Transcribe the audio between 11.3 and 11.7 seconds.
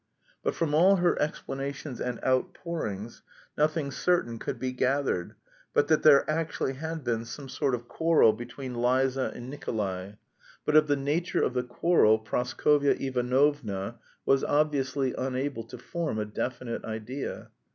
of the